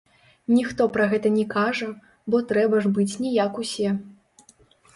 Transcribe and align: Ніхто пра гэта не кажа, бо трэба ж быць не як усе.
Ніхто 0.53 0.87
пра 0.95 1.05
гэта 1.11 1.31
не 1.35 1.43
кажа, 1.51 1.91
бо 2.33 2.41
трэба 2.55 2.81
ж 2.85 2.97
быць 2.99 3.09
не 3.27 3.37
як 3.45 3.63
усе. 3.65 3.89